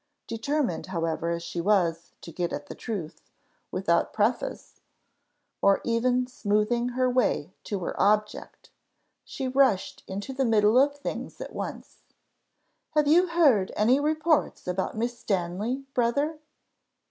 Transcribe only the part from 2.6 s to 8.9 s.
the truth, without preface, or even smoothing her way to her object,